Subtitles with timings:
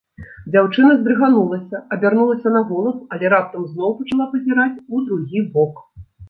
[0.53, 5.87] Дзяўчына здрыганулася, абярнулася на голас, але раптам зноў пачала пазіраць у другі бок.